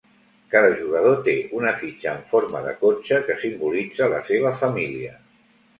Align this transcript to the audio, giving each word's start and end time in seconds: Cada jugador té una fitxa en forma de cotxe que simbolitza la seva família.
Cada 0.53 0.69
jugador 0.79 1.19
té 1.27 1.35
una 1.59 1.73
fitxa 1.83 2.15
en 2.15 2.25
forma 2.33 2.65
de 2.67 2.75
cotxe 2.81 3.21
que 3.29 3.39
simbolitza 3.47 4.13
la 4.17 4.27
seva 4.33 4.59
família. 4.65 5.17